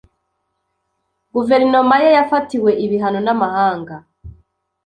guverinoma 1.33 1.95
ye 2.03 2.09
yafatiwe 2.17 2.71
ibihano 2.85 3.19
n'amahanga 3.25 3.95